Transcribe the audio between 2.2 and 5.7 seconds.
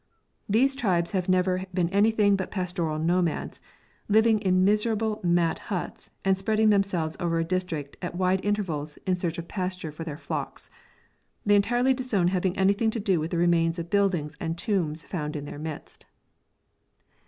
but pastoral nomads, living in miserable mat